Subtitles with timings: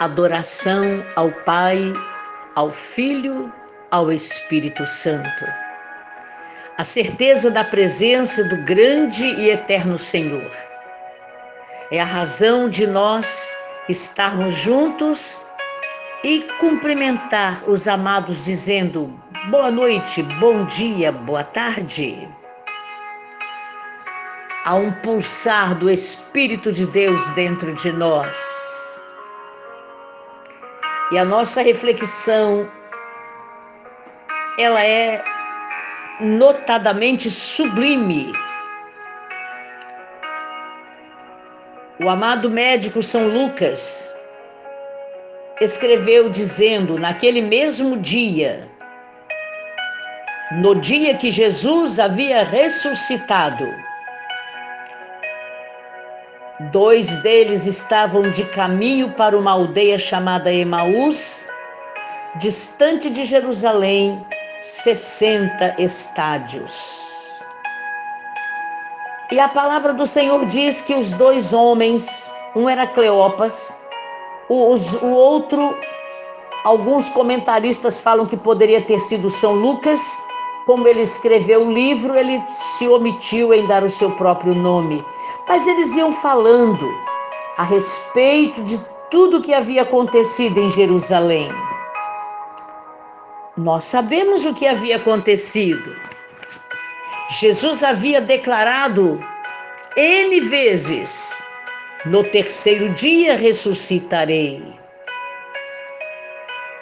[0.00, 1.92] adoração ao Pai,
[2.54, 3.52] ao Filho,
[3.90, 5.44] ao Espírito Santo.
[6.78, 10.50] A certeza da presença do grande e eterno Senhor.
[11.92, 13.52] É a razão de nós
[13.90, 15.46] estarmos juntos
[16.24, 19.12] e cumprimentar os amados dizendo
[19.50, 22.26] boa noite, bom dia, boa tarde.
[24.64, 28.89] Há um pulsar do Espírito de Deus dentro de nós
[31.10, 32.70] e a nossa reflexão
[34.58, 35.22] ela é
[36.20, 38.32] notadamente sublime.
[42.02, 44.16] O amado médico São Lucas
[45.60, 48.68] escreveu dizendo: naquele mesmo dia,
[50.52, 53.66] no dia que Jesus havia ressuscitado,
[56.72, 61.48] Dois deles estavam de caminho para uma aldeia chamada Emaús,
[62.36, 64.24] distante de Jerusalém,
[64.62, 67.42] 60 estádios.
[69.32, 73.76] E a palavra do Senhor diz que os dois homens, um era Cleopas,
[74.48, 75.76] o, o outro,
[76.62, 80.00] alguns comentaristas falam que poderia ter sido São Lucas,
[80.66, 85.04] como ele escreveu o livro, ele se omitiu em dar o seu próprio nome.
[85.50, 86.96] Mas eles iam falando
[87.58, 91.48] a respeito de tudo que havia acontecido em Jerusalém.
[93.56, 95.96] Nós sabemos o que havia acontecido.
[97.30, 99.20] Jesus havia declarado
[99.96, 101.42] N vezes:
[102.06, 104.62] No terceiro dia ressuscitarei.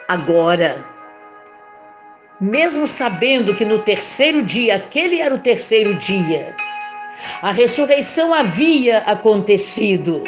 [0.08, 0.86] Agora,
[2.38, 6.54] mesmo sabendo que no terceiro dia, aquele era o terceiro dia,
[7.42, 10.22] a ressurreição havia acontecido.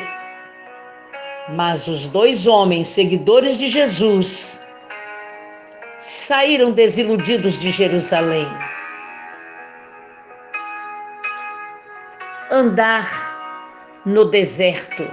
[1.50, 4.60] Mas os dois homens, seguidores de Jesus,
[6.00, 8.46] saíram desiludidos de Jerusalém.
[12.50, 15.08] Andar no deserto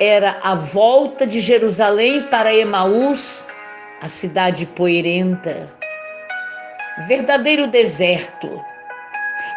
[0.00, 3.46] era a volta de Jerusalém para Emaús,
[4.00, 5.68] a cidade poeirenta.
[7.06, 8.60] Verdadeiro deserto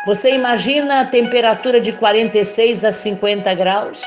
[0.05, 4.03] você imagina a temperatura de 46 a 50 graus?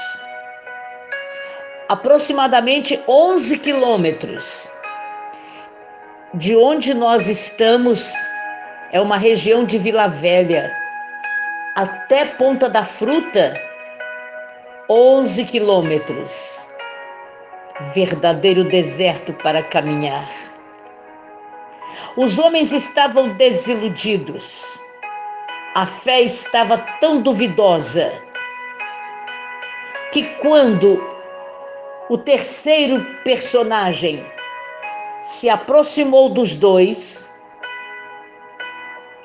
[1.89, 4.73] Aproximadamente 11 quilômetros.
[6.35, 8.13] De onde nós estamos
[8.93, 10.71] é uma região de Vila Velha.
[11.75, 13.61] Até Ponta da Fruta,
[14.89, 16.65] 11 quilômetros.
[17.93, 20.29] Verdadeiro deserto para caminhar.
[22.17, 24.87] Os homens estavam desiludidos
[25.75, 28.13] a fé estava tão duvidosa
[30.13, 31.03] que quando
[32.09, 34.25] o terceiro personagem
[35.23, 37.33] se aproximou dos dois,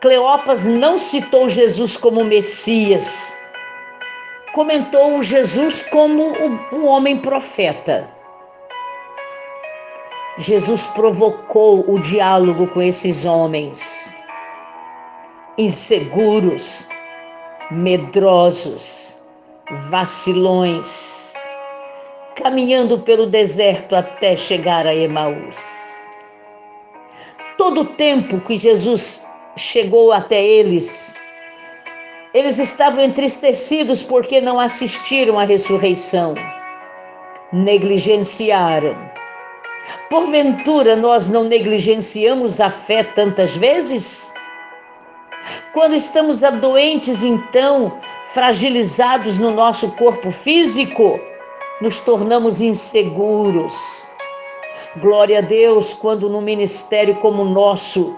[0.01, 3.37] Cleopas não citou Jesus como Messias,
[4.51, 6.33] comentou Jesus como
[6.73, 8.07] um homem profeta.
[10.37, 14.21] Jesus provocou o diálogo com esses homens
[15.57, 16.87] inseguros,
[17.69, 19.17] medrosos,
[19.89, 21.33] vacilões,
[22.35, 25.93] caminhando pelo deserto até chegar a Emaús.
[27.57, 29.25] Todo o tempo que Jesus
[29.55, 31.15] chegou até eles,
[32.33, 36.33] eles estavam entristecidos porque não assistiram à ressurreição,
[37.51, 38.95] negligenciaram.
[40.09, 44.33] Porventura nós não negligenciamos a fé tantas vezes?
[45.73, 51.19] Quando estamos doentes, então, fragilizados no nosso corpo físico,
[51.81, 54.07] nos tornamos inseguros.
[54.97, 58.15] Glória a Deus quando no ministério como o nosso,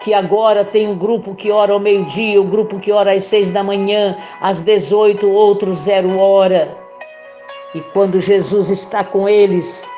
[0.00, 3.24] que agora tem um grupo que ora ao meio-dia, o um grupo que ora às
[3.24, 6.76] seis da manhã, às dezoito, outro zero hora.
[7.74, 9.88] E quando Jesus está com eles,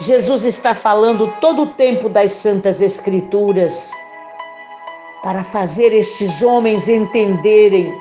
[0.00, 3.90] Jesus está falando todo o tempo das Santas Escrituras
[5.22, 7.92] para fazer estes homens entenderem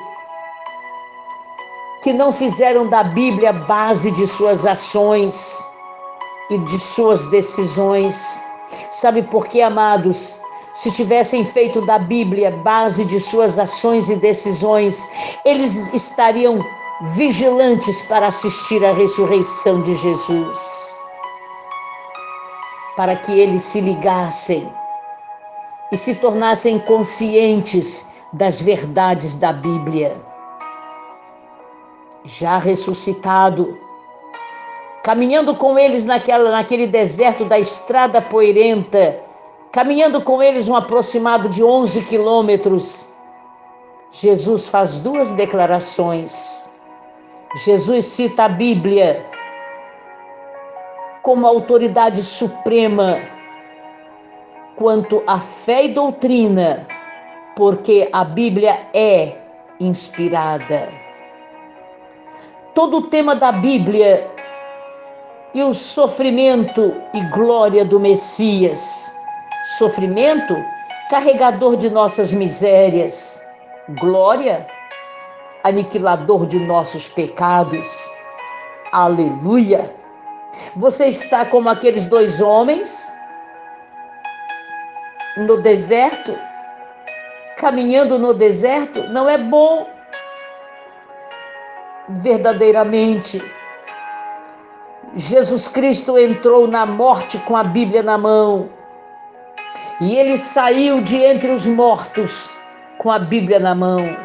[2.02, 5.66] que não fizeram da Bíblia base de suas ações
[6.50, 8.42] e de suas decisões.
[8.92, 10.40] Sabe por quê, amados?
[10.74, 15.10] Se tivessem feito da Bíblia base de suas ações e decisões,
[15.44, 16.60] eles estariam
[17.16, 21.00] vigilantes para assistir à ressurreição de Jesus.
[22.96, 24.72] Para que eles se ligassem
[25.92, 30.22] e se tornassem conscientes das verdades da Bíblia.
[32.24, 33.78] Já ressuscitado,
[35.04, 39.24] caminhando com eles naquela, naquele deserto da estrada poeirenta,
[39.72, 43.14] caminhando com eles um aproximado de 11 quilômetros,
[44.12, 46.72] Jesus faz duas declarações.
[47.64, 49.26] Jesus cita a Bíblia
[51.22, 53.18] como autoridade suprema
[54.78, 56.88] quanto à fé e doutrina,
[57.56, 59.36] porque a Bíblia é
[59.80, 60.88] inspirada.
[62.74, 64.30] Todo o tema da Bíblia
[65.54, 69.12] e o sofrimento e glória do Messias.
[69.80, 70.56] Sofrimento,
[71.10, 73.44] carregador de nossas misérias.
[74.00, 74.68] Glória,
[75.64, 78.08] aniquilador de nossos pecados.
[78.92, 79.92] Aleluia!
[80.76, 83.12] Você está como aqueles dois homens
[85.38, 86.38] no deserto,
[87.58, 89.88] caminhando no deserto, não é bom
[92.10, 93.42] verdadeiramente
[95.16, 98.70] Jesus Cristo entrou na morte com a Bíblia na mão.
[100.00, 102.52] E ele saiu de entre os mortos
[103.00, 104.16] com a Bíblia na mão.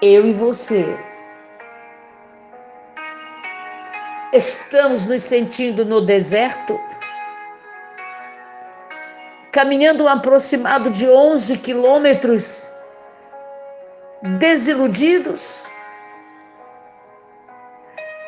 [0.00, 0.96] Eu e você
[4.32, 6.78] estamos nos sentindo no deserto,
[9.54, 12.72] caminhando um aproximado de 11 quilômetros,
[14.40, 15.70] desiludidos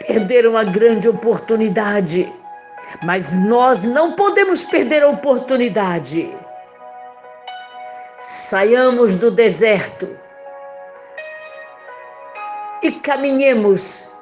[0.06, 2.32] perderam uma grande oportunidade.
[3.02, 6.32] Mas nós não podemos perder a oportunidade.
[8.20, 10.16] Saiamos do deserto
[12.84, 14.12] e caminhemos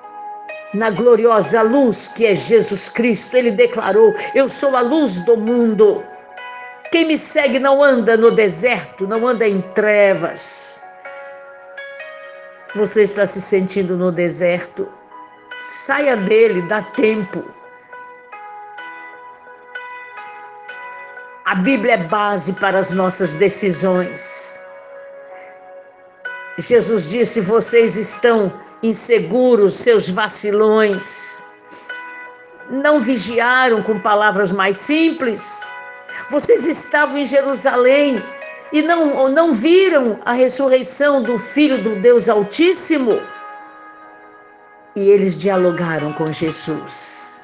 [0.73, 3.37] na gloriosa luz que é Jesus Cristo.
[3.37, 6.03] Ele declarou: Eu sou a luz do mundo.
[6.95, 10.81] Quem me segue não anda no deserto, não anda em trevas.
[12.77, 14.89] Você está se sentindo no deserto?
[15.61, 17.45] Saia dele, dá tempo.
[21.47, 24.61] A Bíblia é base para as nossas decisões.
[26.59, 31.45] Jesus disse: vocês estão inseguros, seus vacilões.
[32.71, 35.74] Não vigiaram com palavras mais simples.
[36.31, 38.23] Vocês estavam em Jerusalém
[38.73, 43.21] e não, não viram a ressurreição do Filho do Deus Altíssimo
[44.97, 47.43] e eles dialogaram com Jesus.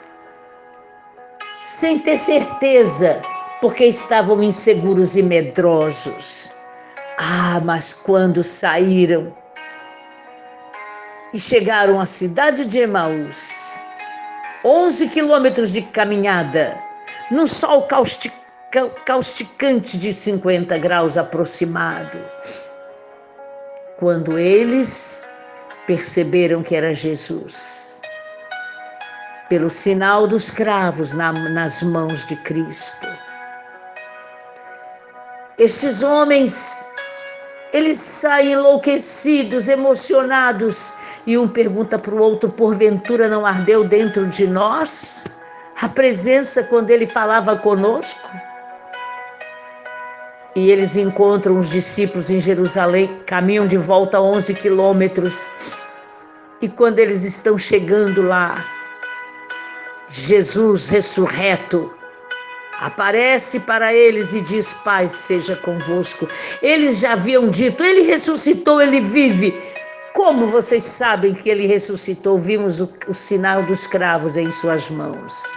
[1.62, 3.20] Sem ter certeza,
[3.60, 6.52] porque estavam inseguros e medrosos.
[7.18, 9.34] Ah, mas quando saíram
[11.34, 13.80] e chegaram à cidade de Emaús,
[14.64, 16.78] 11 quilômetros de caminhada,
[17.30, 17.82] num sol
[19.04, 22.18] causticante de 50 graus aproximado,
[23.98, 25.22] quando eles
[25.86, 28.00] perceberam que era Jesus.
[29.48, 33.08] Pelo sinal dos cravos na, nas mãos de Cristo.
[35.58, 36.88] Estes homens,
[37.72, 40.92] eles saem enlouquecidos, emocionados,
[41.26, 45.26] e um pergunta para o outro: porventura não ardeu dentro de nós
[45.82, 48.49] a presença quando ele falava conosco?
[50.56, 55.48] E eles encontram os discípulos em Jerusalém, caminham de volta 11 quilômetros
[56.62, 58.62] e quando eles estão chegando lá,
[60.10, 61.90] Jesus ressurreto
[62.78, 66.28] aparece para eles e diz: Pai, seja convosco.
[66.60, 69.58] Eles já haviam dito: Ele ressuscitou, ele vive.
[70.12, 72.38] Como vocês sabem que ele ressuscitou?
[72.38, 75.56] Vimos o, o sinal dos cravos em suas mãos.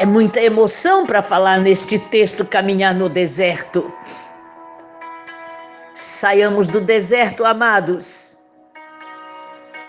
[0.00, 3.92] É muita emoção para falar neste texto caminhar no deserto.
[5.92, 8.38] Saiamos do deserto, amados.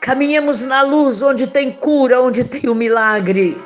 [0.01, 3.63] Caminhemos na luz onde tem cura, onde tem o milagre.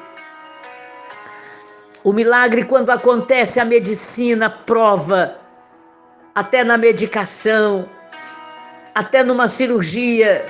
[2.04, 5.38] O milagre, quando acontece, a medicina prova,
[6.36, 7.88] até na medicação,
[8.94, 10.46] até numa cirurgia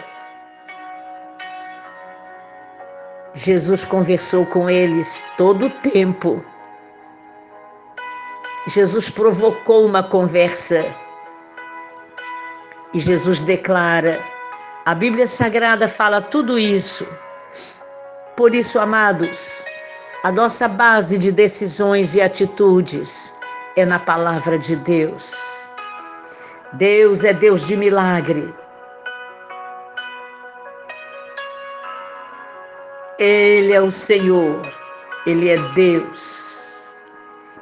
[3.36, 6.44] Jesus conversou com eles todo o tempo.
[8.68, 10.86] Jesus provocou uma conversa.
[12.94, 14.24] E Jesus declara:
[14.86, 17.08] a Bíblia Sagrada fala tudo isso.
[18.38, 19.66] Por isso, amados,
[20.24, 23.36] a nossa base de decisões e atitudes
[23.76, 25.70] é na palavra de Deus.
[26.74, 28.54] Deus é Deus de milagre.
[33.20, 34.62] Ele é o Senhor,
[35.26, 36.74] Ele é Deus.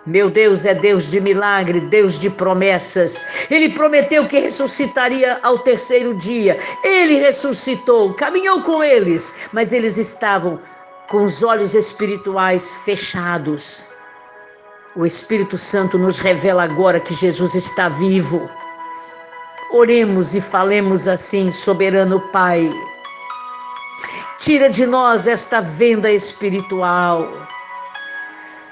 [0.06, 3.22] Meu Deus é Deus de milagre, Deus de promessas.
[3.52, 6.58] Ele prometeu que ressuscitaria ao terceiro dia.
[6.84, 10.60] Ele ressuscitou, caminhou com eles, mas eles estavam
[11.08, 13.88] com os olhos espirituais fechados.
[14.96, 18.50] O Espírito Santo nos revela agora que Jesus está vivo.
[19.72, 22.72] Oremos e falemos assim, soberano Pai.
[24.42, 27.48] Tira de nós esta venda espiritual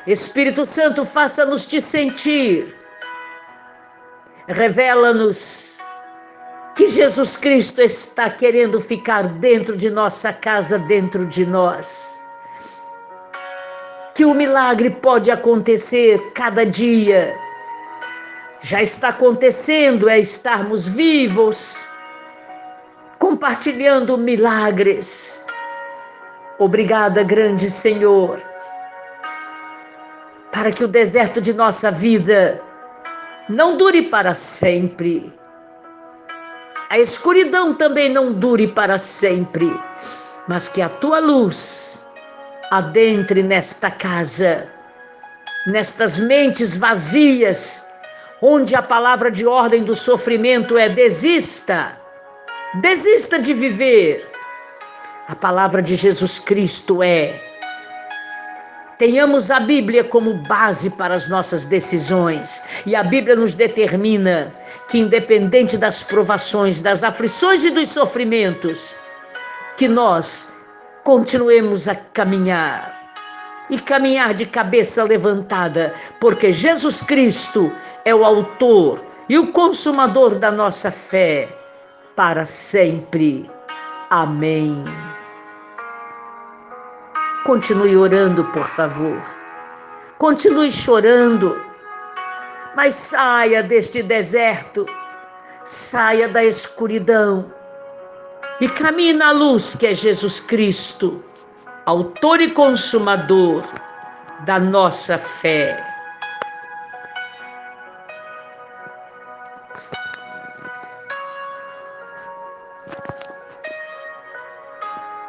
[0.07, 2.75] Espírito Santo, faça-nos te sentir.
[4.47, 5.79] Revela-nos
[6.75, 12.19] que Jesus Cristo está querendo ficar dentro de nossa casa, dentro de nós.
[14.15, 17.31] Que o milagre pode acontecer cada dia.
[18.61, 21.87] Já está acontecendo, é estarmos vivos,
[23.19, 25.45] compartilhando milagres.
[26.59, 28.37] Obrigada, grande Senhor
[30.51, 32.61] para que o deserto de nossa vida
[33.47, 35.31] não dure para sempre.
[36.89, 39.73] A escuridão também não dure para sempre,
[40.47, 42.03] mas que a tua luz
[42.71, 44.69] adentre nesta casa,
[45.67, 47.85] nestas mentes vazias,
[48.41, 51.97] onde a palavra de ordem do sofrimento é desista,
[52.81, 54.29] desista de viver.
[55.29, 57.39] A palavra de Jesus Cristo é
[58.97, 62.63] Tenhamos a Bíblia como base para as nossas decisões.
[62.83, 64.51] E a Bíblia nos determina
[64.89, 68.95] que, independente das provações, das aflições e dos sofrimentos,
[69.77, 70.51] que nós
[71.03, 72.91] continuemos a caminhar.
[73.69, 77.71] E caminhar de cabeça levantada, porque Jesus Cristo
[78.03, 81.47] é o autor e o consumador da nossa fé
[82.15, 83.47] para sempre.
[84.09, 84.83] Amém.
[87.49, 89.19] Continue orando, por favor.
[90.19, 91.59] Continue chorando.
[92.75, 94.85] Mas saia deste deserto,
[95.65, 97.51] saia da escuridão
[98.61, 101.23] e caminhe na luz que é Jesus Cristo,
[101.87, 103.63] autor e consumador
[104.45, 105.88] da nossa fé.